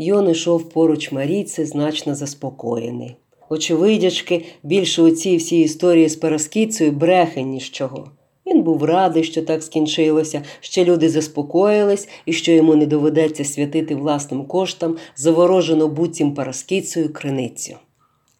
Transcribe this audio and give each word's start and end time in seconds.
Йон 0.00 0.30
ішов 0.30 0.68
поруч 0.68 1.12
Марійці, 1.12 1.64
значно 1.64 2.14
заспокоєний. 2.14 3.16
Очевидячки, 3.48 4.44
більше 4.62 5.02
у 5.02 5.10
цій 5.10 5.36
всій 5.36 5.60
історії 5.60 6.08
з 6.08 6.16
Параскіцею 6.16 6.92
брехень 6.92 7.48
ніж 7.48 7.70
чого. 7.70 8.10
Він 8.46 8.62
був 8.62 8.84
радий, 8.84 9.24
що 9.24 9.42
так 9.42 9.62
скінчилося, 9.62 10.42
що 10.60 10.84
люди 10.84 11.08
заспокоїлись 11.08 12.08
і 12.26 12.32
що 12.32 12.52
йому 12.52 12.76
не 12.76 12.86
доведеться 12.86 13.44
святити 13.44 13.94
власним 13.94 14.44
коштам 14.44 14.96
заворожену 15.16 15.88
буцім 15.88 16.34
Параскіцею 16.34 17.12
криницю. 17.12 17.76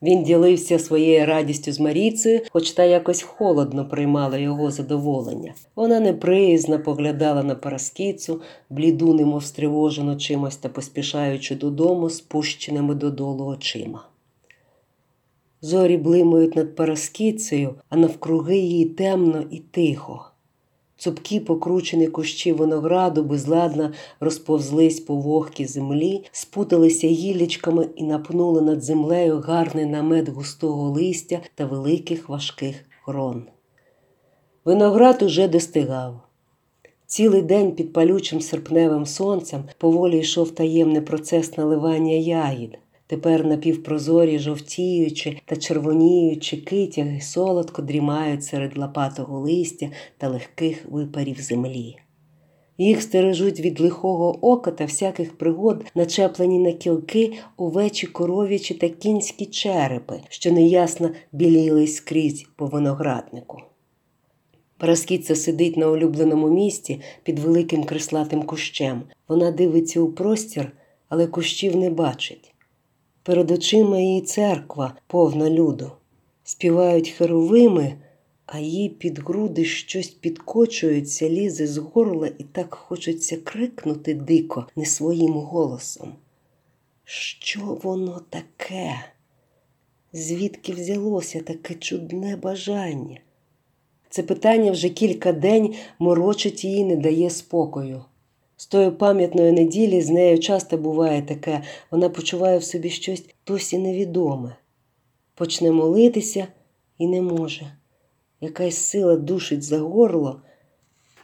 Він 0.03 0.23
ділився 0.23 0.79
своєю 0.79 1.27
радістю 1.27 1.73
з 1.73 1.81
Марійцею, 1.81 2.41
хоч 2.51 2.71
та 2.71 2.85
якось 2.85 3.23
холодно 3.23 3.89
приймала 3.89 4.39
його 4.39 4.71
задоволення. 4.71 5.55
Вона 5.77 6.01
неприязно 6.01 6.83
поглядала 6.83 7.43
на 7.43 7.55
Параскіцу, 7.55 8.41
бліду, 8.71 9.15
немов 9.15 9.45
стривожену 9.45 10.17
чимось 10.17 10.57
та 10.57 10.69
поспішаючи 10.69 11.55
додому, 11.55 12.11
спущеними 12.11 12.95
додолу 12.95 13.47
очима. 13.47 14.05
Зорі 15.61 15.97
блимають 15.97 16.57
над 16.57 16.77
Параскіцею, 16.77 17.75
а 17.89 17.97
навкруги 17.97 18.57
її 18.57 18.85
темно 18.85 19.45
і 19.51 19.59
тихо. 19.59 20.25
Цупкі 20.99 21.41
покручені 21.41 22.09
кущі 22.09 22.53
винограду 22.53 23.25
безладно 23.25 23.93
розповзлись 24.21 25.01
по 25.01 25.15
вогкій 25.15 25.67
землі, 25.67 26.25
спуталися 26.33 27.07
гіллячками 27.07 27.89
і 27.97 28.05
напнули 28.05 28.61
над 28.63 28.83
землею 28.83 29.39
гарний 29.39 29.87
намет 29.87 30.29
густого 30.29 30.91
листя 30.91 31.41
та 31.55 31.67
великих 31.67 32.29
важких 32.29 32.77
грон. 33.07 33.43
Виноград 34.65 35.23
уже 35.23 35.49
достигав. 35.49 36.21
Цілий 37.07 37.43
день 37.43 37.73
під 37.73 37.93
палючим 37.93 38.41
серпневим 38.41 39.07
сонцем 39.07 39.65
поволі 39.79 40.19
йшов 40.19 40.51
таємний 40.51 41.01
процес 41.01 41.59
наливання 41.59 42.15
ягід. 42.15 42.79
Тепер 43.09 43.47
напівпрозорі, 43.47 44.39
жовтіючи 44.39 45.41
та 45.45 45.57
червоніючи 45.57 46.57
китяги 46.57 47.21
солодко 47.21 47.83
дрімають 47.83 48.45
серед 48.45 48.79
лопатого 48.79 49.41
листя 49.41 49.91
та 50.19 50.29
легких 50.29 50.85
випарів 50.91 51.41
землі. 51.41 51.97
Їх 52.79 53.03
стережуть 53.03 53.61
від 53.61 53.81
лихого 53.81 54.47
ока 54.47 54.71
та 54.71 54.85
всяких 54.85 55.39
пригод, 55.39 55.85
начеплені 55.95 56.59
на 56.59 56.73
кілки 56.73 57.33
овечі 57.57 58.07
коров'ячі 58.07 58.75
та 58.75 58.89
кінські 58.89 59.47
черепи, 59.47 60.21
що 60.29 60.53
неясно 60.53 61.11
білілись 61.33 61.97
скрізь 61.97 62.47
по 62.57 62.67
винограднику. 62.67 63.61
Параскіця 64.79 65.37
сидить 65.37 65.77
на 65.77 65.91
улюбленому 65.91 66.49
місці 66.49 67.01
під 67.23 67.39
великим 67.39 67.85
крислатим 67.85 68.43
кущем. 68.43 69.03
Вона 69.29 69.51
дивиться 69.51 70.01
у 70.01 70.13
простір, 70.13 70.73
але 71.09 71.27
кущів 71.27 71.77
не 71.77 71.91
бачить. 71.91 72.55
Перед 73.29 73.51
очима 73.51 73.99
її 73.99 74.21
церква, 74.21 74.95
повна 75.07 75.51
люду. 75.51 75.93
Співають 76.45 77.09
херовими, 77.09 77.95
а 78.47 78.59
їй 78.59 78.89
під 78.89 79.19
груди 79.19 79.65
щось 79.65 80.09
підкочується, 80.09 81.29
лізе 81.29 81.67
з 81.67 81.77
горла 81.79 82.31
і 82.39 82.45
так 82.45 82.75
хочеться 82.75 83.37
крикнути 83.37 84.15
дико 84.15 84.67
не 84.77 84.85
своїм 84.85 85.33
голосом. 85.33 86.13
Що 87.05 87.61
воно 87.83 88.21
таке? 88.31 89.05
Звідки 90.13 90.73
взялося 90.73 91.41
таке 91.41 91.75
чудне 91.75 92.37
бажання? 92.37 93.21
Це 94.11 94.23
питання 94.23 94.71
вже 94.71 94.89
кілька 94.89 95.33
день 95.33 95.75
морочить 95.99 96.65
її, 96.65 96.85
не 96.85 96.97
дає 96.97 97.31
спокою. 97.31 98.05
З 98.61 98.67
тої 98.67 98.91
пам'ятної 98.91 99.53
неділі 99.53 100.03
з 100.03 100.11
нею 100.11 100.39
часто 100.39 100.79
буває 100.79 101.23
таке, 101.23 101.63
вона 101.91 102.09
почуває 102.09 102.59
в 102.59 102.65
собі 102.65 102.91
щось 102.91 103.25
досі 103.47 103.79
невідоме. 103.79 104.57
Почне 105.35 105.71
молитися 105.71 106.47
і 106.99 107.07
не 107.07 107.23
може. 107.23 107.73
Якась 108.41 108.77
сила 108.77 109.17
душить 109.17 109.63
за 109.63 109.79
горло, 109.79 110.41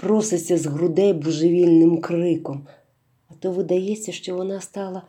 проситься 0.01 0.59
з 0.59 0.67
грудей 0.67 1.13
божевільним 1.13 2.01
криком, 2.01 2.67
а 3.29 3.35
то 3.35 3.51
видається, 3.51 4.13
що 4.13 4.37
вона 4.37 4.61
стала 4.61 5.03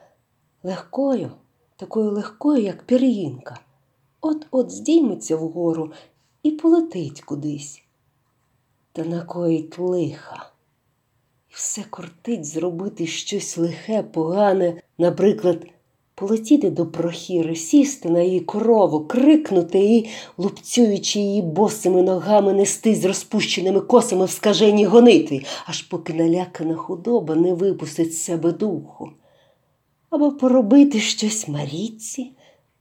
легкою, 0.64 1.32
такою 1.76 2.12
легкою, 2.12 2.64
як 2.64 2.84
пір'їнка. 2.84 3.60
От-от 4.22 4.72
здійметься 4.72 5.36
вгору 5.36 5.92
і 6.44 6.52
полетить 6.52 7.22
кудись. 7.22 7.84
Та 8.92 9.04
накоїть 9.04 9.80
лиха 9.80 10.55
все 11.56 11.84
кортить 11.90 12.46
зробити 12.46 13.08
щось 13.08 13.58
лихе, 13.58 14.04
погане, 14.04 14.82
наприклад, 14.98 15.66
полетіти 16.16 16.70
до 16.70 16.86
прохіри, 16.86 17.56
сісти 17.56 18.10
на 18.10 18.22
її 18.22 18.40
корову, 18.40 19.00
крикнути 19.00 19.80
і, 19.80 20.10
лупцюючи 20.38 21.20
її 21.20 21.42
босими 21.42 22.02
ногами, 22.02 22.54
нести 22.54 22.96
з 22.96 23.06
розпущеними 23.06 23.82
косами 23.82 24.26
в 24.26 24.30
скажені 24.30 24.86
гонити, 24.86 25.46
аж 25.66 25.82
поки 25.82 26.14
налякана 26.14 26.76
худоба 26.76 27.36
не 27.36 27.54
випустить 27.54 28.14
з 28.14 28.24
себе 28.24 28.52
духу. 28.52 29.10
Або 30.10 30.32
поробити 30.32 31.00
щось 31.00 31.48
Маріці, 31.48 32.32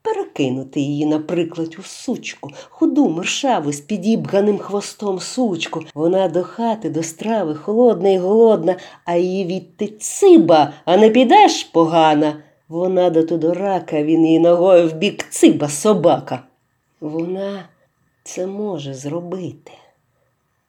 перекинути 0.04 0.80
її, 0.80 1.06
наприклад, 1.06 1.76
у 1.78 1.82
сучку, 1.82 2.50
худу, 2.70 3.08
мершаву 3.08 3.72
з 3.72 3.80
підібганим 3.80 4.58
хвостом 4.58 5.20
сучку. 5.20 5.84
Вона 5.94 6.28
до 6.28 6.42
хати, 6.42 6.90
до 6.90 7.02
страви, 7.02 7.54
холодна 7.54 8.08
і 8.08 8.18
голодна, 8.18 8.76
а 9.04 9.16
її 9.16 9.44
відти 9.44 9.86
циба, 9.86 10.72
а 10.84 10.96
не 10.96 11.10
підеш 11.10 11.64
погана. 11.64 12.42
Вона 12.68 13.10
до 13.10 13.22
Тодорака, 13.22 14.02
він 14.02 14.26
її 14.26 14.38
ногою 14.38 14.88
в 14.88 14.92
бік 14.92 15.26
циба 15.30 15.68
собака. 15.68 16.42
Вона 17.00 17.68
це 18.24 18.46
може 18.46 18.94
зробити, 18.94 19.72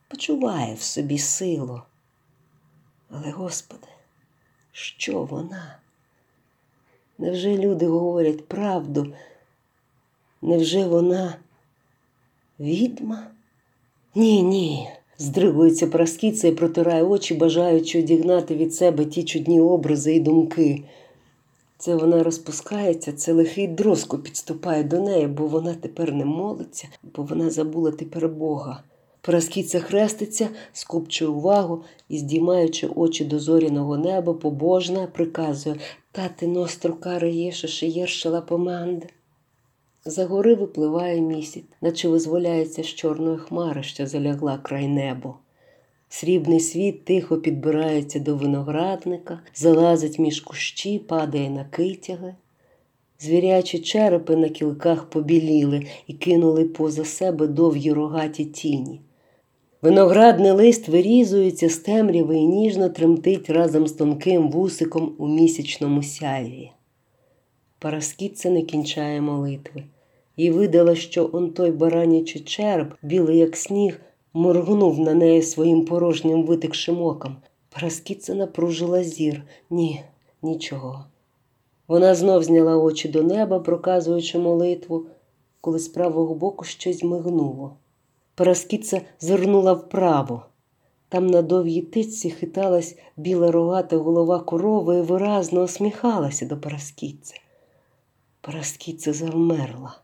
почуває 0.07 0.73
в 0.73 0.81
собі 0.81 1.17
силу. 1.17 1.81
Але, 3.09 3.31
Господи, 3.31 3.87
що 4.71 5.23
вона? 5.23 5.77
Невже 7.17 7.57
люди 7.57 7.85
говорять 7.85 8.47
правду? 8.47 9.13
Невже 10.41 10.83
вона 10.83 11.35
відьма? 12.59 13.27
Ні, 14.15 14.43
ні. 14.43 14.89
Здригується 15.17 15.87
праскіця 15.87 16.47
і 16.47 16.51
протирає 16.51 17.03
очі, 17.03 17.33
бажаючи 17.33 17.99
одігнати 17.99 18.55
від 18.55 18.73
себе 18.73 19.05
ті 19.05 19.23
чудні 19.23 19.61
образи 19.61 20.15
і 20.15 20.19
думки. 20.19 20.83
Це 21.77 21.95
вона 21.95 22.23
розпускається, 22.23 23.13
це 23.13 23.33
лихий 23.33 23.67
дроско 23.67 24.17
підступає 24.17 24.83
до 24.83 24.99
неї, 24.99 25.27
бо 25.27 25.47
вона 25.47 25.73
тепер 25.73 26.13
не 26.13 26.25
молиться, 26.25 26.87
бо 27.15 27.23
вона 27.23 27.49
забула 27.49 27.91
тепер 27.91 28.29
Бога. 28.29 28.83
Праскіця 29.25 29.79
хреститься, 29.79 30.49
скупчує 30.73 31.31
увагу 31.31 31.83
і, 32.09 32.17
здіймаючи 32.17 32.87
очі 32.87 33.25
до 33.25 33.39
зоряного 33.39 33.97
неба, 33.97 34.33
побожна, 34.33 35.07
приказує 35.07 35.75
Тати 36.11 36.47
ностру 36.47 36.93
кари 36.93 37.31
єше 37.31 37.67
шиєршила 37.67 38.41
поманди. 38.41 39.07
За 40.05 40.25
гори 40.25 40.55
випливає 40.55 41.21
місяць, 41.21 41.63
наче 41.81 42.09
визволяється 42.09 42.83
з 42.83 42.87
чорної 42.87 43.37
хмари, 43.37 43.83
що 43.83 44.07
залягла 44.07 44.57
край 44.57 44.87
небо. 44.87 45.35
Срібний 46.09 46.59
світ 46.59 47.05
тихо 47.05 47.37
підбирається 47.37 48.19
до 48.19 48.35
виноградника, 48.35 49.39
залазить 49.55 50.19
між 50.19 50.41
кущі, 50.41 50.99
падає 50.99 51.49
на 51.49 51.65
китяги. 51.65 52.35
Звірячі 53.19 53.79
черепи 53.79 54.35
на 54.35 54.49
кілках 54.49 55.09
побіліли 55.09 55.85
і 56.07 56.13
кинули 56.13 56.65
поза 56.65 57.05
себе 57.05 57.47
довгі 57.47 57.91
рогаті 57.93 58.45
тіні. 58.45 59.01
Виноградний 59.81 60.51
лист 60.51 60.87
вирізується 60.87 61.69
з 61.69 61.77
темряви 61.77 62.37
і 62.37 62.45
ніжно 62.45 62.89
тремтить 62.89 63.49
разом 63.49 63.87
з 63.87 63.91
тонким 63.91 64.49
вусиком 64.49 65.15
у 65.17 65.27
місячному 65.27 66.03
сяйві. 66.03 66.71
Параскіт 67.79 68.45
не 68.45 68.61
кінчає 68.61 69.21
молитви. 69.21 69.83
Їй 70.37 70.51
видала, 70.51 70.95
що 70.95 71.29
он 71.33 71.51
той 71.51 71.71
баранячий 71.71 72.41
череп, 72.41 72.93
білий, 73.01 73.37
як 73.37 73.57
сніг, 73.57 74.01
моргнув 74.33 74.99
на 74.99 75.13
неї 75.13 75.41
своїм 75.41 75.85
порожнім 75.85 76.43
витекшим 76.43 77.01
оком. 77.01 77.35
Параскіт 77.69 78.29
напружила 78.29 79.03
зір. 79.03 79.43
Ні, 79.69 80.01
нічого. 80.41 81.05
Вона 81.87 82.15
знов 82.15 82.43
зняла 82.43 82.77
очі 82.77 83.09
до 83.09 83.23
неба, 83.23 83.59
проказуючи 83.59 84.39
молитву, 84.39 85.05
коли 85.61 85.79
з 85.79 85.87
правого 85.87 86.35
боку 86.35 86.65
щось 86.65 87.03
мигнуло. 87.03 87.73
Параскіца 88.35 89.01
звернула 89.19 89.73
вправо. 89.73 90.45
Там 91.09 91.27
на 91.27 91.41
довгій 91.41 91.81
тичці 91.81 92.29
хиталась 92.29 92.97
біла 93.17 93.51
рогата 93.51 93.97
голова 93.97 94.39
корови 94.39 94.97
і 94.97 95.01
виразно 95.01 95.63
усміхалася 95.63 96.45
до 96.45 96.57
Параскіця. 96.57 97.35
Параскіця 98.41 99.13
завмерла. 99.13 99.99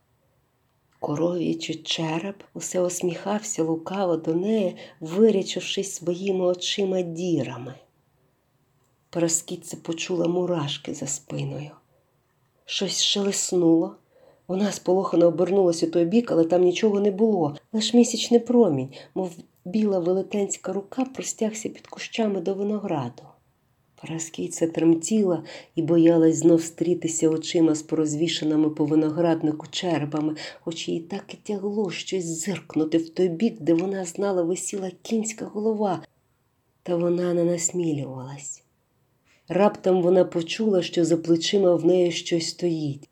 Коров'ячий 0.99 1.75
череп 1.75 2.43
усе 2.53 2.81
усміхався 2.81 3.63
лукаво 3.63 4.17
до 4.17 4.33
неї, 4.33 4.75
вирячившись 4.99 5.93
своїми 5.93 6.45
очима 6.45 7.01
дірами. 7.01 7.73
Параскітця 9.09 9.77
почула 9.77 10.27
мурашки 10.27 10.93
за 10.93 11.07
спиною. 11.07 11.71
Щось 12.65 13.03
шелеснуло. 13.03 13.95
Вона 14.51 14.71
сполохано 14.71 15.27
обернулася 15.27 15.85
у 15.85 15.89
той 15.89 16.05
бік, 16.05 16.31
але 16.31 16.43
там 16.43 16.63
нічого 16.63 16.99
не 16.99 17.11
було, 17.11 17.55
лиш 17.73 17.93
місячний 17.93 18.39
промінь, 18.39 18.89
мов 19.15 19.31
біла 19.65 19.99
велетенська 19.99 20.73
рука 20.73 21.05
простягся 21.05 21.69
під 21.69 21.87
кущами 21.87 22.41
до 22.41 22.53
винограду. 22.53 23.23
Параскійця 24.01 24.67
тремтіла 24.67 25.43
і 25.75 25.81
боялась 25.81 26.35
знов 26.35 26.61
стрітися 26.61 27.29
очима 27.29 27.75
з 27.75 27.81
порозвішеними 27.81 28.69
по 28.69 28.85
винограднику 28.85 29.67
черепами, 29.69 30.35
хоч 30.61 30.87
її 30.87 31.01
так 31.01 31.33
і 31.33 31.37
тягло 31.37 31.91
щось 31.91 32.25
зиркнути 32.25 32.97
в 32.97 33.09
той 33.09 33.29
бік, 33.29 33.55
де 33.59 33.73
вона 33.73 34.05
знала, 34.05 34.43
висіла 34.43 34.91
кінська 35.01 35.45
голова, 35.45 36.03
та 36.83 36.95
вона 36.95 37.33
не 37.33 37.43
насмілювалась. 37.43 38.63
Раптом 39.47 40.01
вона 40.01 40.25
почула, 40.25 40.81
що 40.81 41.05
за 41.05 41.17
плечима 41.17 41.75
в 41.75 41.85
неї 41.85 42.11
щось 42.11 42.49
стоїть. 42.49 43.10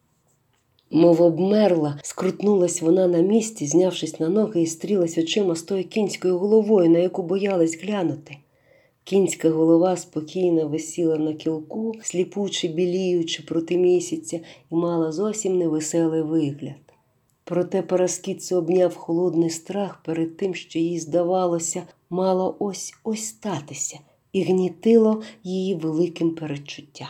Мов 0.91 1.21
обмерла, 1.21 1.99
скрутнулась 2.03 2.81
вона 2.81 3.07
на 3.07 3.19
місці, 3.19 3.65
знявшись 3.65 4.19
на 4.19 4.29
ноги 4.29 4.61
і 4.61 4.67
стрілась 4.67 5.17
очима 5.17 5.55
з 5.55 5.61
тою 5.61 5.83
кінською 5.83 6.37
головою, 6.37 6.89
на 6.89 6.99
яку 6.99 7.23
боялась 7.23 7.77
глянути. 7.83 8.37
Кінська 9.03 9.49
голова 9.49 9.97
спокійно 9.97 10.67
висіла 10.67 11.17
на 11.17 11.33
кілку, 11.33 11.93
сліпуче 12.01 12.67
біліючи 12.67 13.43
проти 13.43 13.77
місяця, 13.77 14.39
і 14.71 14.75
мала 14.75 15.11
зовсім 15.11 15.57
невеселий 15.57 16.21
вигляд. 16.21 16.75
Проте 17.43 17.81
Параскіцу 17.81 18.57
обняв 18.57 18.95
холодний 18.95 19.49
страх 19.49 20.01
перед 20.05 20.37
тим, 20.37 20.55
що 20.55 20.79
їй 20.79 20.99
здавалося, 20.99 21.83
мало 22.09 22.55
ось 22.59 22.93
ось 23.03 23.25
статися, 23.25 23.99
і 24.33 24.43
гнітило 24.43 25.21
її 25.43 25.75
великим 25.75 26.35
передчуттям. 26.35 27.09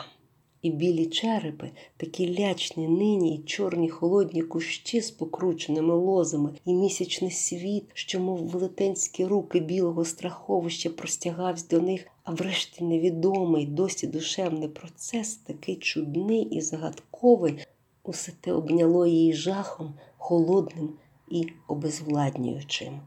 І 0.62 0.70
білі 0.70 1.06
черепи, 1.06 1.70
такі 1.96 2.40
лячні 2.40 2.88
нині, 2.88 3.34
і 3.34 3.38
чорні 3.38 3.88
холодні 3.88 4.42
кущі 4.42 5.00
з 5.00 5.10
покрученими 5.10 5.94
лозами, 5.94 6.54
і 6.64 6.74
місячний 6.74 7.30
світ, 7.30 7.84
що, 7.94 8.20
мов 8.20 8.38
велетенські 8.38 9.26
руки 9.26 9.60
білого 9.60 10.04
страховища, 10.04 10.90
простягався 10.90 11.66
до 11.70 11.80
них, 11.80 12.06
а 12.24 12.32
врешті 12.32 12.84
невідомий, 12.84 13.66
досі 13.66 14.06
душевний 14.06 14.68
процес, 14.68 15.34
такий 15.34 15.76
чудний 15.76 16.42
і 16.42 16.60
загадковий, 16.60 17.66
усе 18.02 18.32
те 18.40 18.52
обняло 18.52 19.06
її 19.06 19.32
жахом, 19.32 19.94
холодним 20.18 20.90
і 21.30 21.46
обезвладнюючим. 21.68 23.00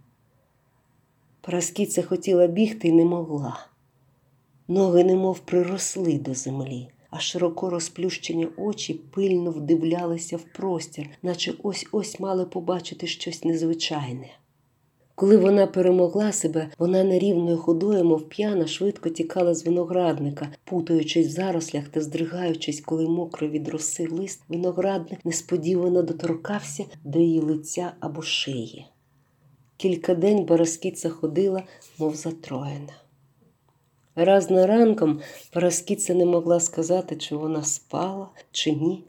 Параскіця 1.42 2.04
хотіла 2.04 2.48
бігти 2.48 2.88
і 2.88 2.92
не 2.92 3.06
могла. 3.06 3.68
Ноги 4.68 5.04
немов 5.04 5.40
приросли 5.40 6.20
до 6.20 6.34
землі 6.34 6.90
а 7.16 7.20
широко 7.20 7.70
розплющені 7.70 8.48
очі 8.58 8.94
пильно 8.94 9.52
вдивлялися 9.52 10.38
в 10.38 10.44
простір, 10.44 11.10
наче 11.24 11.54
ось 11.64 11.88
ось 11.92 12.20
мали 12.20 12.46
побачити 12.46 13.08
щось 13.08 13.44
незвичайне. 13.44 14.28
Коли 15.16 15.38
вона 15.38 15.68
перемогла 15.68 16.32
себе, 16.32 16.70
вона 16.78 17.04
нерівною 17.04 17.58
ходою, 17.58 18.04
мов 18.04 18.30
п'яна, 18.30 18.68
швидко 18.68 19.10
тікала 19.10 19.56
з 19.56 19.66
виноградника, 19.66 20.50
путаючись 20.64 21.28
в 21.28 21.30
зарослях 21.30 21.88
та 21.88 22.02
здригаючись, 22.02 22.82
коли 22.82 23.08
мокро 23.08 23.48
від 23.48 23.68
роси 23.68 24.08
лист, 24.08 24.42
виноградник 24.50 25.26
несподівано 25.26 26.02
доторкався 26.02 26.86
до 27.04 27.20
її 27.20 27.40
лиця 27.40 27.94
або 28.00 28.22
шиї. 28.22 28.86
Кілька 29.78 30.16
день 30.16 30.46
Бараскіця 30.46 31.10
ходила, 31.10 31.64
мов 31.98 32.16
затроєна. 32.16 33.03
Раз 34.16 34.50
на 34.50 34.68
ранком 34.68 35.20
Параскіця 35.52 36.14
не 36.14 36.26
могла 36.26 36.60
сказати, 36.60 37.16
чи 37.16 37.36
вона 37.36 37.64
спала, 37.64 38.30
чи 38.52 38.72
ні. 38.72 39.04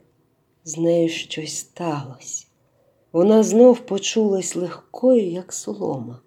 З 0.63 0.77
нею 0.77 1.09
щось 1.09 1.57
сталося. 1.57 2.45
Вона 3.11 3.43
знов 3.43 3.79
почулась 3.79 4.55
легкою, 4.55 5.31
як 5.31 5.53
солома. 5.53 6.19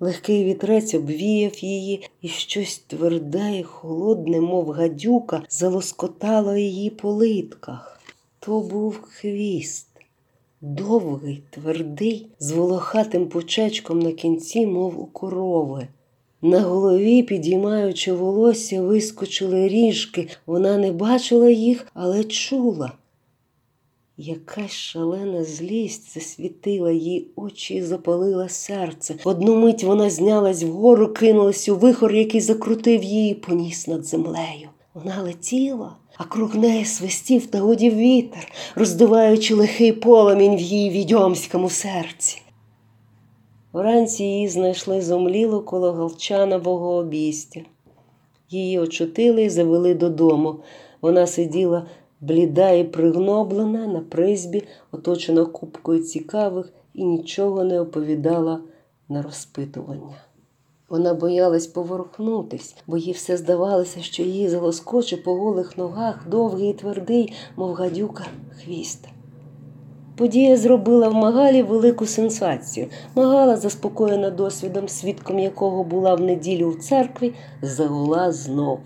Легкий 0.00 0.44
вітрець 0.44 0.94
обвіяв 0.94 1.64
її, 1.64 2.08
і 2.20 2.28
щось 2.28 2.78
тверде 2.78 3.58
і 3.58 3.62
холодне, 3.62 4.40
мов 4.40 4.70
гадюка, 4.70 5.42
залоскотало 5.48 6.56
її 6.56 6.90
по 6.90 7.12
литках. 7.12 8.00
То 8.40 8.60
був 8.60 9.00
хвіст, 9.02 9.88
довгий, 10.60 11.42
твердий, 11.50 12.28
з 12.38 12.52
волохатим 12.52 13.28
почечком 13.28 13.98
на 13.98 14.12
кінці, 14.12 14.66
мов 14.66 15.00
у 15.00 15.06
корови. 15.06 15.88
На 16.44 16.60
голові, 16.60 17.22
підіймаючи 17.22 18.12
волосся, 18.12 18.82
вискочили 18.82 19.68
ріжки. 19.68 20.28
Вона 20.46 20.78
не 20.78 20.92
бачила 20.92 21.50
їх, 21.50 21.86
але 21.94 22.24
чула. 22.24 22.92
Якась 24.16 24.70
шалена 24.70 25.44
злість 25.44 26.14
засвітила 26.14 26.90
їй 26.90 27.26
очі 27.36 27.74
і 27.74 27.82
запалила 27.82 28.48
серце. 28.48 29.14
Одну 29.24 29.56
мить 29.56 29.84
вона 29.84 30.10
знялась 30.10 30.62
вгору, 30.62 31.08
кинулась 31.08 31.68
у 31.68 31.76
вихор, 31.76 32.14
який 32.14 32.40
закрутив 32.40 33.02
її, 33.02 33.34
поніс 33.34 33.86
над 33.86 34.04
землею. 34.04 34.68
Вона 34.94 35.22
летіла, 35.22 35.96
а 36.16 36.24
круг 36.24 36.56
неї 36.56 36.84
свистів 36.84 37.46
та 37.46 37.60
годів 37.60 37.96
вітер, 37.96 38.52
роздуваючи 38.74 39.54
лихий 39.54 39.92
поломінь 39.92 40.56
в 40.56 40.60
її 40.60 40.90
відьомському 40.90 41.70
серці. 41.70 42.43
Вранці 43.74 44.24
її 44.24 44.48
знайшли 44.48 45.02
зомлілу 45.02 45.60
коло 45.60 45.92
галчанового 45.92 46.94
обійстя. 46.94 47.60
Її 48.50 48.78
очутили 48.78 49.42
і 49.42 49.48
завели 49.48 49.94
додому. 49.94 50.56
Вона 51.00 51.26
сиділа 51.26 51.86
бліда 52.20 52.70
і 52.70 52.84
пригноблена 52.84 53.86
на 53.86 54.00
призбі, 54.00 54.62
оточена 54.92 55.44
купкою 55.44 56.02
цікавих, 56.02 56.72
і 56.94 57.04
нічого 57.04 57.64
не 57.64 57.80
оповідала 57.80 58.60
на 59.08 59.22
розпитування. 59.22 60.16
Вона 60.88 61.14
боялась 61.14 61.66
поворухнутись, 61.66 62.76
бо 62.86 62.96
їй 62.96 63.12
все 63.12 63.36
здавалося, 63.36 64.02
що 64.02 64.22
її 64.22 64.48
залоскоче 64.48 65.16
по 65.16 65.34
голих 65.34 65.78
ногах 65.78 66.28
довгий 66.28 66.70
і 66.70 66.74
твердий, 66.74 67.32
мов 67.56 67.72
гадюка, 67.72 68.24
хвіст. 68.62 69.13
Подія 70.16 70.56
зробила 70.56 71.08
в 71.08 71.14
Магалі 71.14 71.62
велику 71.62 72.06
сенсацію. 72.06 72.86
Магала, 73.14 73.56
заспокоєна 73.56 74.30
досвідом, 74.30 74.88
свідком 74.88 75.38
якого 75.38 75.84
була 75.84 76.14
в 76.14 76.20
неділю 76.20 76.70
в 76.70 76.76
церкві, 76.76 77.32
загула 77.62 78.32
знов. 78.32 78.78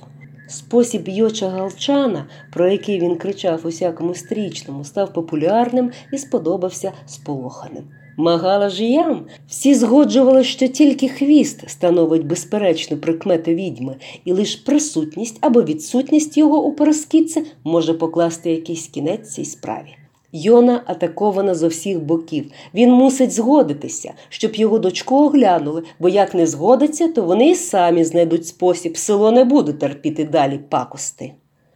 Спосіб 0.49 1.09
йоча 1.09 1.49
галчана, 1.49 2.27
про 2.53 2.69
який 2.69 3.01
він 3.01 3.17
кричав 3.17 3.67
усякому 3.67 4.15
стрічному, 4.15 4.85
став 4.85 5.13
популярним 5.13 5.91
і 6.13 6.19
сподобався 6.19 6.93
сполоханим. 7.07 7.85
Магала 8.17 8.69
ж 8.69 8.85
ям. 8.85 9.27
Всі 9.49 9.75
згоджували, 9.75 10.45
що 10.45 10.69
тільки 10.69 11.09
хвіст 11.09 11.69
становить 11.71 12.27
безперечну 12.27 12.97
прикмету 12.97 13.51
відьми, 13.51 13.97
і 14.25 14.33
лише 14.33 14.65
присутність 14.65 15.39
або 15.41 15.63
відсутність 15.63 16.39
його 16.39 16.65
у 16.65 16.73
Параскіце 16.73 17.43
може 17.65 17.95
покласти 17.95 18.51
якийсь 18.51 18.89
кінець 18.89 19.31
цій 19.31 19.45
справі. 19.45 20.08
Йона 20.33 20.83
атакована 20.87 21.55
з 21.55 21.63
усіх 21.63 22.01
боків. 22.01 22.51
Він 22.75 22.93
мусить 22.93 23.33
згодитися, 23.33 24.15
щоб 24.29 24.55
його 24.55 24.79
дочку 24.79 25.17
оглянули, 25.17 25.83
бо 25.99 26.09
як 26.09 26.35
не 26.35 26.47
згодиться, 26.47 27.09
то 27.09 27.23
вони 27.23 27.51
й 27.51 27.55
самі 27.55 28.05
знайдуть 28.05 28.47
спосіб, 28.47 28.97
село 28.97 29.31
не 29.31 29.45
буде 29.45 29.73
терпіти 29.73 30.25
далі 30.25 30.59
пакости. 30.59 31.33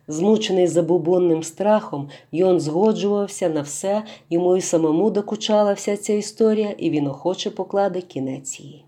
Змучений 0.09 0.66
забубонним 0.66 1.42
страхом, 1.42 2.09
Йон 2.32 2.61
згоджувався 2.61 3.49
на 3.49 3.61
все, 3.61 4.02
йому 4.30 4.56
й 4.56 4.61
самому 4.61 5.11
докучала 5.11 5.73
вся 5.73 5.97
ця 5.97 6.12
історія, 6.12 6.75
і 6.78 6.90
він 6.90 7.06
охоче 7.06 7.50
покладе 7.50 8.00
кінець 8.00 8.61
її. 8.61 8.85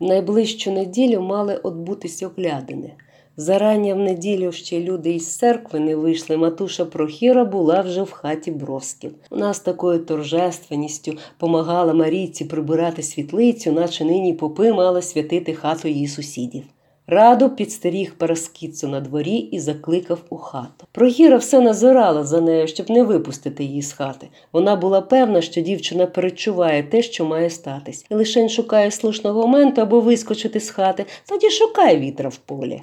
Найближчу 0.00 0.70
неділю 0.70 1.20
мали 1.20 1.56
отбутись 1.56 2.22
оглядини. 2.22 2.92
Зарання 3.38 3.94
в 3.94 3.98
неділю 3.98 4.52
ще 4.52 4.80
люди 4.80 5.14
із 5.14 5.36
церкви 5.36 5.80
не 5.80 5.96
вийшли. 5.96 6.36
Матуша 6.36 6.84
Прохіра 6.84 7.44
була 7.44 7.80
вже 7.80 8.02
в 8.02 8.10
хаті 8.10 8.50
бросків. 8.50 9.14
Вона 9.30 9.54
з 9.54 9.60
такою 9.60 9.98
торжественністю 9.98 11.12
помагала 11.38 11.94
Марійці 11.94 12.44
прибирати 12.44 13.02
світлицю, 13.02 13.72
наче 13.72 14.04
нині 14.04 14.34
попи 14.34 14.72
мала 14.72 15.02
святити 15.02 15.54
хату 15.54 15.88
її 15.88 16.08
сусідів. 16.08 16.62
Раду 17.06 17.50
підстеріг 17.50 18.14
Параскіцу 18.18 18.88
на 18.88 19.00
дворі 19.00 19.36
і 19.36 19.60
закликав 19.60 20.18
у 20.30 20.36
хату. 20.36 20.86
Прогіра 20.92 21.36
все 21.36 21.60
назирала 21.60 22.24
за 22.24 22.40
нею, 22.40 22.68
щоб 22.68 22.90
не 22.90 23.02
випустити 23.02 23.64
її 23.64 23.82
з 23.82 23.92
хати. 23.92 24.28
Вона 24.52 24.76
була 24.76 25.00
певна, 25.00 25.40
що 25.40 25.60
дівчина 25.60 26.06
перечуває 26.06 26.82
те, 26.82 27.02
що 27.02 27.24
має 27.24 27.50
статись, 27.50 28.06
і 28.10 28.14
лише 28.14 28.48
шукає 28.48 28.90
слушного 28.90 29.42
моменту, 29.42 29.80
аби 29.80 30.00
вискочити 30.00 30.60
з 30.60 30.70
хати, 30.70 31.06
тоді 31.28 31.50
шукає 31.50 31.98
вітра 31.98 32.28
в 32.28 32.36
полі. 32.36 32.82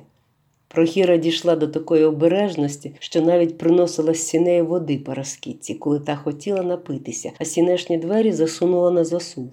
Прохіра 0.73 1.17
дійшла 1.17 1.55
до 1.55 1.67
такої 1.67 2.03
обережності, 2.03 2.95
що 2.99 3.21
навіть 3.21 3.57
приносила 3.57 4.13
з 4.13 4.27
сінеї 4.27 4.61
води 4.61 4.97
Параскітці, 4.97 5.73
коли 5.73 5.99
та 5.99 6.15
хотіла 6.15 6.63
напитися, 6.63 7.31
а 7.39 7.45
сінешні 7.45 7.97
двері 7.97 8.31
засунула 8.31 8.91
на 8.91 9.03
засув. 9.03 9.51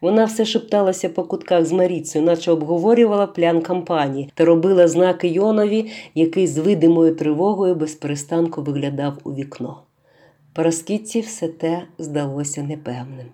Вона 0.00 0.24
все 0.24 0.44
шепталася 0.44 1.08
по 1.08 1.24
кутках 1.24 1.64
з 1.64 1.72
Маріцею, 1.72 2.24
наче 2.24 2.50
обговорювала 2.50 3.26
плян 3.26 3.60
кампанії 3.60 4.30
та 4.34 4.44
робила 4.44 4.88
знаки 4.88 5.28
Йонові, 5.28 5.90
який 6.14 6.46
з 6.46 6.58
видимою 6.58 7.16
тривогою 7.16 7.74
безперестанку 7.74 8.62
виглядав 8.62 9.18
у 9.24 9.34
вікно. 9.34 9.82
Параскітці 10.52 11.20
все 11.20 11.48
те 11.48 11.82
здалося 11.98 12.62
непевним. 12.62 13.26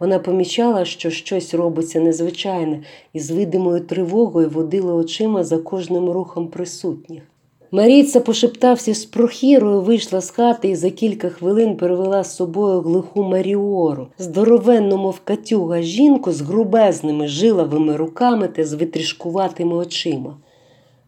Вона 0.00 0.18
помічала, 0.18 0.84
що 0.84 1.10
щось 1.10 1.54
робиться 1.54 2.00
незвичайне, 2.00 2.82
і 3.12 3.20
з 3.20 3.30
видимою 3.30 3.80
тривогою 3.80 4.50
водила 4.50 4.94
очима 4.94 5.44
за 5.44 5.58
кожним 5.58 6.10
рухом 6.10 6.48
присутніх. 6.48 7.22
Маріця, 7.70 8.20
пошептався 8.20 8.94
з 8.94 9.04
прохірою, 9.04 9.80
вийшла 9.80 10.20
з 10.20 10.30
хати 10.30 10.68
і 10.68 10.76
за 10.76 10.90
кілька 10.90 11.28
хвилин 11.28 11.76
перевела 11.76 12.24
з 12.24 12.36
собою 12.36 12.80
глуху 12.80 13.22
Маріору, 13.22 14.06
здоровенну, 14.18 14.96
мов 14.96 15.20
катюга 15.24 15.82
жінку 15.82 16.32
з 16.32 16.40
грубезними 16.40 17.28
жиловими 17.28 17.96
руками 17.96 18.48
та 18.48 18.64
з 18.64 18.74
витрішкуватими 18.74 19.76
очима. 19.76 20.36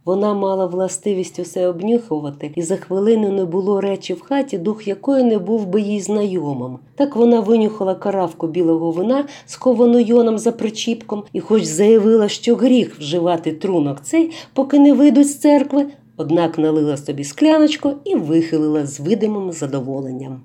Вона 0.07 0.35
мала 0.35 0.67
властивість 0.67 1.39
усе 1.39 1.69
обнюхувати, 1.69 2.53
і 2.55 2.63
за 2.63 2.77
хвилину 2.77 3.33
не 3.33 3.45
було 3.45 3.81
речі 3.81 4.15
в 4.15 4.23
хаті, 4.23 4.59
дух 4.59 4.89
якої 4.89 5.25
не 5.25 5.39
був 5.39 5.67
би 5.67 5.81
їй 5.81 6.01
знайомим. 6.01 6.79
Так 6.95 7.17
вона 7.17 7.41
винюхала 7.41 7.95
каравку 7.95 8.47
білого 8.47 8.91
вина, 8.91 9.25
сховану 9.47 9.99
йоном 9.99 10.39
за 10.39 10.53
причіпком, 10.53 11.25
і, 11.33 11.41
хоч 11.41 11.65
заявила, 11.65 12.29
що 12.29 12.57
гріх 12.57 12.99
вживати 12.99 13.53
трунок 13.53 14.01
цей, 14.03 14.31
поки 14.53 14.79
не 14.79 14.93
вийдуть 14.93 15.29
з 15.29 15.39
церкви, 15.39 15.87
однак 16.17 16.59
налила 16.59 16.97
собі 16.97 17.25
скляночку 17.25 17.93
і 18.05 18.15
вихилила 18.15 18.87
з 18.87 19.01
видимим 19.01 19.53
задоволенням. 19.53 20.41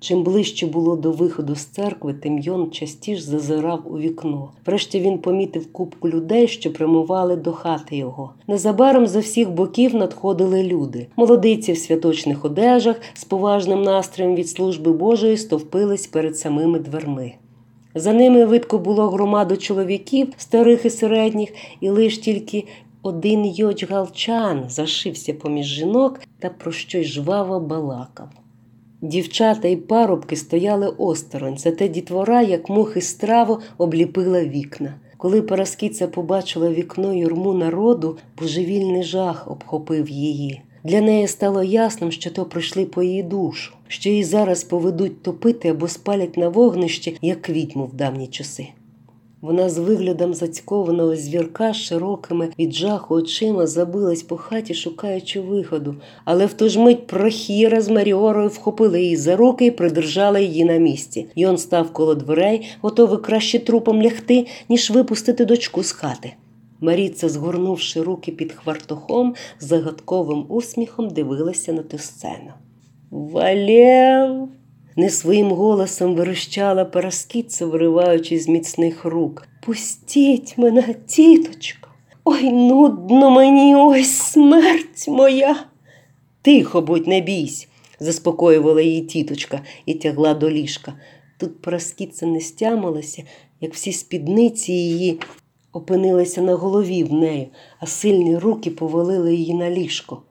Чим 0.00 0.22
ближче 0.22 0.66
було 0.66 0.96
до 0.96 1.10
виходу 1.10 1.54
з 1.54 1.64
церкви, 1.64 2.14
тим 2.14 2.38
Йон 2.38 2.70
частіше 2.70 3.22
зазирав 3.22 3.82
у 3.92 3.98
вікно. 3.98 4.50
Врешті 4.66 5.00
він 5.00 5.18
помітив 5.18 5.72
купку 5.72 6.08
людей, 6.08 6.48
що 6.48 6.72
прямували 6.72 7.36
до 7.36 7.52
хати 7.52 7.96
його. 7.96 8.32
Незабаром 8.46 9.06
з 9.06 9.16
усіх 9.16 9.50
боків 9.50 9.94
надходили 9.94 10.62
люди. 10.62 11.06
Молодиці 11.16 11.72
в 11.72 11.78
святочних 11.78 12.44
одежах 12.44 12.96
з 13.14 13.24
поважним 13.24 13.82
настроєм 13.82 14.34
від 14.34 14.48
служби 14.48 14.92
Божої 14.92 15.36
стовпились 15.36 16.06
перед 16.06 16.38
самими 16.38 16.78
дверми. 16.78 17.32
За 17.94 18.12
ними 18.12 18.44
видко 18.44 18.78
було 18.78 19.08
громаду 19.08 19.56
чоловіків, 19.56 20.28
старих 20.36 20.84
і 20.84 20.90
середніх, 20.90 21.52
і 21.80 21.90
лиш 21.90 22.18
тільки 22.18 22.64
один 23.02 23.46
йоч 23.46 23.90
галчан 23.90 24.64
зашився 24.68 25.34
поміж 25.34 25.66
жінок 25.66 26.20
та 26.38 26.48
про 26.48 26.72
щось 26.72 27.06
жваво 27.06 27.60
балакав. 27.60 28.28
Дівчата 29.02 29.68
й 29.68 29.76
парубки 29.76 30.36
стояли 30.36 30.94
осторонь, 30.98 31.58
зате 31.58 31.88
дітвора, 31.88 32.42
як 32.42 32.68
мухи 32.68 33.00
страву, 33.00 33.58
обліпила 33.78 34.44
вікна. 34.44 34.94
Коли 35.16 35.42
Параскіця 35.42 36.08
побачила 36.08 36.70
вікно 36.70 37.14
юрму 37.14 37.54
народу, 37.54 38.18
божевільний 38.38 39.02
жах 39.02 39.50
обхопив 39.50 40.08
її. 40.08 40.62
Для 40.84 41.00
неї 41.00 41.28
стало 41.28 41.62
ясним, 41.62 42.12
що 42.12 42.30
то 42.30 42.44
прийшли 42.44 42.84
по 42.84 43.02
її 43.02 43.22
душу, 43.22 43.74
що 43.88 44.08
її 44.08 44.24
зараз 44.24 44.64
поведуть 44.64 45.22
топити 45.22 45.68
або 45.68 45.88
спалять 45.88 46.36
на 46.36 46.48
вогнищі, 46.48 47.18
як 47.22 47.50
відьму 47.50 47.84
в 47.84 47.94
давні 47.94 48.26
часи. 48.26 48.68
Вона 49.40 49.68
з 49.68 49.78
виглядом 49.78 50.34
зацькованого 50.34 51.16
звірка 51.16 51.74
широкими 51.74 52.48
від 52.58 52.72
жаху 52.72 53.14
очима 53.14 53.66
забилась 53.66 54.22
по 54.22 54.36
хаті, 54.36 54.74
шукаючи 54.74 55.40
виходу, 55.40 55.94
але 56.24 56.46
в 56.46 56.52
ту 56.52 56.68
ж 56.68 56.80
мить 56.80 57.06
прохіра 57.06 57.80
з 57.80 57.88
Маріорою 57.88 58.48
вхопили 58.48 59.02
її 59.02 59.16
за 59.16 59.36
руки 59.36 59.66
і 59.66 59.70
придержали 59.70 60.44
її 60.44 60.64
на 60.64 60.76
місці. 60.76 61.26
Йон 61.36 61.58
став 61.58 61.92
коло 61.92 62.14
дверей, 62.14 62.68
готовий 62.80 63.18
краще 63.18 63.58
трупом 63.58 64.02
лягти, 64.02 64.46
ніж 64.68 64.90
випустити 64.90 65.44
дочку 65.44 65.82
з 65.82 65.92
хати. 65.92 66.32
Маріця, 66.80 67.28
згорнувши 67.28 68.02
руки 68.02 68.32
під 68.32 68.52
хвартохом, 68.52 69.34
з 69.60 69.66
загадковим 69.66 70.44
усміхом 70.48 71.08
дивилася 71.08 71.72
на 71.72 71.82
ту 71.82 71.98
сцену. 71.98 72.52
Валєв! 73.10 74.48
Не 74.98 75.10
своїм 75.10 75.50
голосом 75.50 76.14
верещала 76.14 76.84
Параскіця, 76.84 77.66
вириваючись 77.66 78.44
з 78.44 78.48
міцних 78.48 79.04
рук. 79.04 79.48
Пустіть 79.62 80.58
мене, 80.58 80.94
тіточко, 81.06 81.88
ой 82.24 82.52
нудно 82.52 83.30
мені, 83.30 83.74
ой 83.76 84.04
смерть 84.04 85.08
моя. 85.08 85.64
Тихо, 86.42 86.80
будь 86.80 87.06
не 87.06 87.20
бійсь, 87.20 87.68
заспокоювала 88.00 88.82
її 88.82 89.00
тіточка 89.00 89.60
і 89.86 89.94
тягла 89.94 90.34
до 90.34 90.50
ліжка. 90.50 90.94
Тут 91.38 91.62
Параскіця 91.62 92.26
не 92.26 92.40
стямилася, 92.40 93.22
як 93.60 93.74
всі 93.74 93.92
спідниці 93.92 94.72
її 94.72 95.20
опинилися 95.72 96.42
на 96.42 96.54
голові 96.54 97.04
в 97.04 97.12
неї, 97.12 97.48
а 97.80 97.86
сильні 97.86 98.38
руки 98.38 98.70
повалили 98.70 99.34
її 99.34 99.54
на 99.54 99.70
ліжко. 99.70 100.22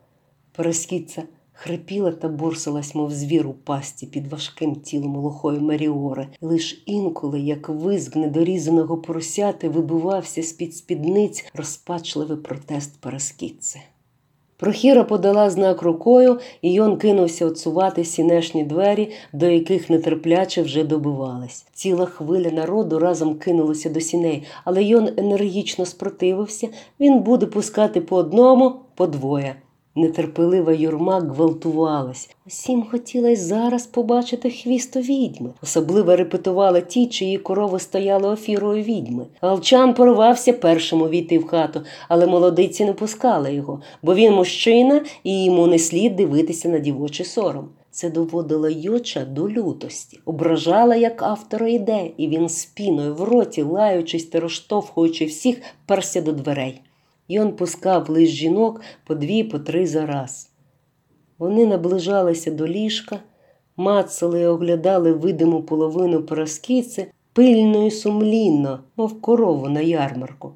Параскіця 0.55 1.23
хрипіла 1.57 2.11
та 2.11 2.27
борсилась, 2.27 2.95
мов 2.95 3.11
звір 3.11 3.47
у 3.47 3.53
пасті 3.53 4.05
під 4.05 4.27
важким 4.27 4.75
тілом 4.75 5.15
лохої 5.15 5.59
Маріори, 5.59 6.27
лиш 6.41 6.83
інколи, 6.85 7.39
як 7.39 7.69
визг 7.69 8.17
недорізаного 8.17 8.97
поросяти, 8.97 9.69
вибивався 9.69 10.43
з-під 10.43 10.75
спідниць 10.75 11.45
розпачливий 11.53 12.37
протест 12.37 13.01
Параскітці. 13.01 13.79
Прохіра 14.57 15.03
подала 15.03 15.49
знак 15.49 15.81
рукою, 15.81 16.39
і 16.61 16.73
Йон 16.73 16.97
кинувся 16.97 17.45
отсувати 17.45 18.03
сінешні 18.03 18.63
двері, 18.63 19.11
до 19.33 19.45
яких 19.45 19.89
нетерпляче 19.89 20.61
вже 20.61 20.83
добивались. 20.83 21.65
Ціла 21.73 22.05
хвиля 22.05 22.51
народу 22.51 22.99
разом 22.99 23.35
кинулася 23.35 23.89
до 23.89 23.99
сіней, 23.99 24.43
але 24.65 24.83
Йон 24.83 25.09
енергічно 25.17 25.85
спротивився, 25.85 26.69
він 26.99 27.19
буде 27.19 27.45
пускати 27.45 28.01
по 28.01 28.15
одному, 28.15 28.75
по 28.95 29.07
двоє. 29.07 29.55
Нетерпелива 29.97 30.71
юрма 30.71 31.19
гвалтувалась. 31.19 32.29
Усім 32.47 32.83
хотілося 32.91 33.41
зараз 33.41 33.87
побачити 33.87 34.49
хвісту 34.49 34.99
відьми. 34.99 35.49
Особливо 35.63 36.15
репетували 36.15 36.81
ті, 36.81 37.07
чиї 37.07 37.37
корови 37.37 37.79
стояли 37.79 38.29
офірою 38.29 38.83
відьми. 38.83 39.25
Галчан 39.41 39.93
порвався 39.93 40.53
першим 40.53 41.01
увійти 41.01 41.39
в 41.39 41.47
хату, 41.47 41.81
але 42.09 42.27
молодиці 42.27 42.85
не 42.85 42.93
пускали 42.93 43.53
його, 43.53 43.81
бо 44.03 44.15
він 44.15 44.33
мужчина 44.33 45.01
і 45.23 45.45
йому 45.45 45.67
не 45.67 45.79
слід 45.79 46.15
дивитися 46.15 46.69
на 46.69 46.79
дівочий 46.79 47.25
сором. 47.25 47.69
Це 47.91 48.09
доводило 48.09 48.69
Йоча 48.69 49.25
до 49.25 49.49
лютості, 49.49 50.19
ображала 50.25 50.95
як 50.95 51.23
автора 51.23 51.67
ідеї, 51.67 52.13
і 52.17 52.27
він 52.27 52.49
спіною 52.49 53.15
в 53.15 53.23
роті, 53.23 53.61
лаючись 53.61 54.25
та 54.25 54.39
розштовхуючи 54.39 55.25
всіх, 55.25 55.61
перся 55.85 56.21
до 56.21 56.31
дверей. 56.31 56.81
Йон 57.27 57.55
пускав 57.55 58.09
лиш 58.09 58.29
жінок 58.29 58.81
по 59.03 59.15
дві, 59.15 59.43
по 59.43 59.59
три 59.59 59.87
за 59.87 60.05
раз. 60.05 60.51
Вони 61.37 61.65
наближалися 61.65 62.51
до 62.51 62.67
ліжка, 62.67 63.19
мацали 63.77 64.41
і 64.41 64.45
оглядали 64.45 65.13
видиму 65.13 65.63
половину 65.63 66.23
пороскіци 66.23 67.11
пильно 67.33 67.85
і 67.85 67.91
сумлінно, 67.91 68.79
мов 68.95 69.21
корову 69.21 69.69
на 69.69 69.81
ярмарку, 69.81 70.53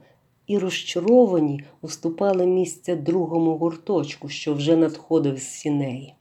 і 0.47 0.57
розчаровані 0.57 1.63
уступали 1.81 2.45
місце 2.45 2.95
другому 2.95 3.57
гурточку, 3.57 4.29
що 4.29 4.53
вже 4.53 4.75
надходив 4.75 5.37
з 5.37 5.43
сінеї. 5.43 6.13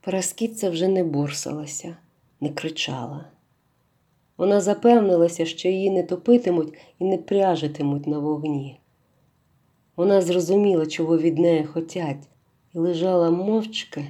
Параскіця 0.00 0.70
вже 0.70 0.88
не 0.88 1.04
борсалася, 1.04 1.96
не 2.40 2.48
кричала. 2.48 3.24
Вона 4.36 4.60
запевнилася, 4.60 5.46
що 5.46 5.68
її 5.68 5.90
не 5.90 6.02
топитимуть 6.02 6.74
і 6.98 7.04
не 7.04 7.18
пряжитимуть 7.18 8.06
на 8.06 8.18
вогні. 8.18 8.80
Вона 9.96 10.20
зрозуміла, 10.20 10.86
чого 10.86 11.18
від 11.18 11.38
неї 11.38 11.64
хотять, 11.64 12.28
і 12.74 12.78
лежала 12.78 13.30
мовчки 13.30 14.08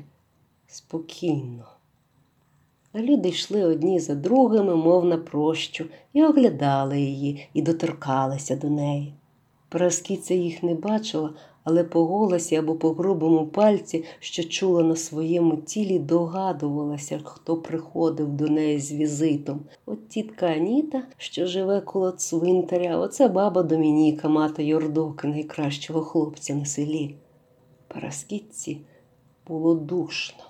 спокійно. 0.66 1.64
А 2.92 2.98
люди 2.98 3.28
йшли 3.28 3.64
одні 3.64 4.00
за 4.00 4.14
другими, 4.14 4.76
мов 4.76 5.04
на 5.04 5.16
прощу, 5.16 5.84
і 6.12 6.24
оглядали 6.24 7.00
її, 7.00 7.48
і 7.54 7.62
доторкалися 7.62 8.56
до 8.56 8.70
неї. 8.70 9.14
Параскіця 9.68 10.34
їх 10.34 10.62
не 10.62 10.74
бачила, 10.74 11.30
але 11.64 11.84
по 11.84 12.04
голосі 12.04 12.56
або 12.56 12.74
по 12.74 12.92
грубому 12.92 13.46
пальці, 13.46 14.04
що 14.18 14.44
чула 14.44 14.82
на 14.82 14.96
своєму 14.96 15.56
тілі, 15.56 15.98
догадувалася, 15.98 17.20
хто 17.24 17.56
приходив 17.56 18.28
до 18.28 18.48
неї 18.48 18.78
з 18.78 18.92
візитом. 18.92 19.60
От 19.86 20.08
тітка 20.08 20.46
Аніта, 20.46 21.02
що 21.16 21.46
живе 21.46 21.80
коло 21.80 22.10
цвинтаря, 22.10 22.98
оце 22.98 23.28
баба 23.28 23.62
Домініка, 23.62 24.28
мати 24.28 24.64
Йордоки, 24.64 25.28
найкращого 25.28 26.00
хлопця 26.00 26.54
на 26.54 26.64
селі. 26.64 27.14
Параскітці 27.88 28.78
було 29.46 29.74
душно. 29.74 30.44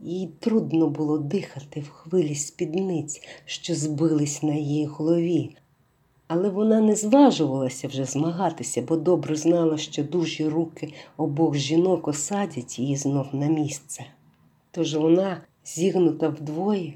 Їй 0.00 0.30
трудно 0.40 0.88
було 0.88 1.18
дихати 1.18 1.80
в 1.80 1.88
хвилі 1.88 2.34
спідниць, 2.34 3.22
що 3.44 3.74
збились 3.74 4.42
на 4.42 4.54
її 4.54 4.86
голові. 4.86 5.56
Але 6.26 6.48
вона 6.48 6.80
не 6.80 6.96
зважувалася 6.96 7.88
вже 7.88 8.04
змагатися, 8.04 8.82
бо 8.82 8.96
добре 8.96 9.36
знала, 9.36 9.78
що 9.78 10.04
дужі 10.04 10.48
руки 10.48 10.92
обох 11.16 11.56
жінок 11.56 12.08
осадять 12.08 12.78
її 12.78 12.96
знов 12.96 13.26
на 13.32 13.46
місце. 13.46 14.04
Тож 14.70 14.94
вона, 14.94 15.40
зігнута 15.64 16.28
вдвоє, 16.28 16.94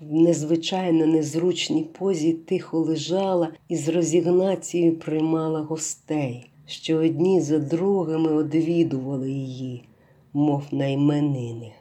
в 0.00 0.12
незвичайно 0.12 1.06
незручній 1.06 1.84
позі 1.84 2.32
тихо 2.32 2.78
лежала 2.78 3.48
і 3.68 3.76
з 3.76 3.88
розігнацією 3.88 4.96
приймала 4.96 5.60
гостей, 5.60 6.50
що 6.66 6.96
одні 6.96 7.40
за 7.40 7.58
другими 7.58 8.32
одвідували 8.32 9.30
її, 9.30 9.84
мов 10.32 10.62
на 10.72 10.86
іменини. 10.86 11.72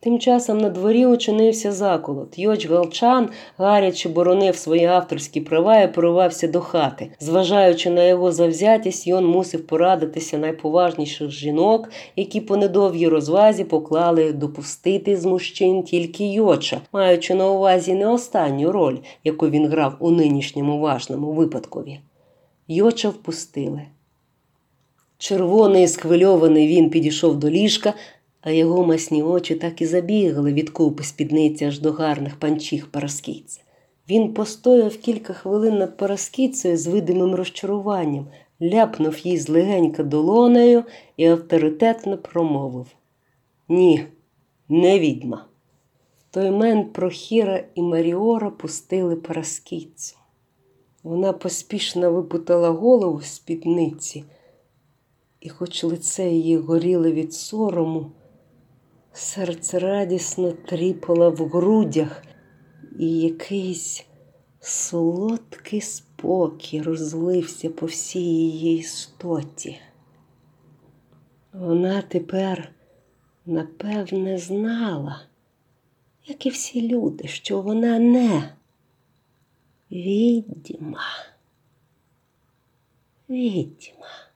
Тим 0.00 0.18
часом 0.18 0.58
на 0.58 0.68
дворі 0.68 1.06
учинився 1.06 1.72
заколот. 1.72 2.38
Йоч 2.38 2.66
Галчан 2.66 3.28
гаряче 3.56 4.08
боронив 4.08 4.56
свої 4.56 4.84
авторські 4.84 5.40
права 5.40 5.80
і 5.80 5.94
поривався 5.94 6.48
до 6.48 6.60
хати. 6.60 7.10
Зважаючи 7.20 7.90
на 7.90 8.04
його 8.04 8.32
завзятість, 8.32 9.06
Йон 9.06 9.26
мусив 9.26 9.66
порадитися 9.66 10.38
найповажніших 10.38 11.30
жінок, 11.30 11.88
які 12.16 12.40
по 12.40 12.56
недовгій 12.56 13.08
розвазі 13.08 13.64
поклали 13.64 14.32
допустити 14.32 15.16
з 15.16 15.24
мужчин 15.24 15.82
тільки 15.82 16.32
Йоча, 16.32 16.80
маючи 16.92 17.34
на 17.34 17.50
увазі 17.50 17.94
не 17.94 18.08
останню 18.08 18.72
роль, 18.72 18.96
яку 19.24 19.48
він 19.48 19.68
грав 19.68 19.96
у 19.98 20.10
нинішньому 20.10 20.78
важному 20.78 21.32
випадкові. 21.32 22.00
Йоча 22.68 23.08
впустили. 23.08 23.82
Червоний 25.18 25.84
і 25.84 25.88
схвильований 25.88 26.68
він 26.68 26.90
підійшов 26.90 27.36
до 27.36 27.50
ліжка 27.50 27.94
а 28.48 28.50
його 28.50 28.84
масні 28.84 29.22
очі 29.22 29.54
так 29.54 29.82
і 29.82 29.86
забігали 29.86 30.52
від 30.52 30.70
купи 30.70 31.02
спідниці 31.04 31.64
аж 31.64 31.78
до 31.78 31.92
гарних 31.92 32.36
панчіх 32.36 32.86
параскійця. 32.86 33.60
Він 34.10 34.34
постояв 34.34 34.96
кілька 34.96 35.32
хвилин 35.32 35.78
над 35.78 35.96
параскіцею 35.96 36.76
з 36.76 36.86
видимим 36.86 37.34
розчаруванням, 37.34 38.26
ляпнув 38.62 39.18
їй 39.18 39.38
злегенька 39.38 40.02
долонею 40.02 40.84
і 41.16 41.26
авторитетно 41.26 42.18
промовив 42.18 42.86
Ні, 43.68 44.04
не 44.68 44.98
відьма. 44.98 45.44
В 46.18 46.34
той 46.34 46.50
мент 46.50 46.92
Прохіра 46.92 47.64
і 47.74 47.82
Маріора 47.82 48.50
пустили 48.50 49.16
параскійцю. 49.16 50.16
Вона 51.02 51.32
поспішно 51.32 52.12
випутала 52.12 52.70
голову 52.70 53.20
з 53.20 53.26
спідниці, 53.26 54.24
і, 55.40 55.48
хоч 55.48 55.84
лице 55.84 56.28
її 56.28 56.56
горіло 56.56 57.10
від 57.10 57.34
сорому, 57.34 58.10
Серце 59.18 59.78
радісно 59.78 60.52
тріпало 60.52 61.30
в 61.30 61.48
грудях, 61.48 62.22
і 62.98 63.18
якийсь 63.20 64.06
солодкий 64.60 65.80
спокій 65.80 66.82
розлився 66.82 67.70
по 67.70 67.86
всій 67.86 68.20
її 68.20 68.78
істоті. 68.78 69.80
Вона 71.52 72.02
тепер, 72.02 72.72
напевне, 73.46 74.38
знала, 74.38 75.22
як 76.26 76.46
і 76.46 76.50
всі 76.50 76.88
люди, 76.88 77.28
що 77.28 77.60
вона 77.60 77.98
не 77.98 78.54
відьма. 79.90 81.10
Відьма. 83.28 84.27